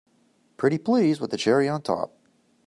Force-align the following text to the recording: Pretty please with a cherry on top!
Pretty 0.57 0.79
please 0.79 1.21
with 1.21 1.31
a 1.31 1.37
cherry 1.37 1.69
on 1.69 1.83
top! 1.83 2.17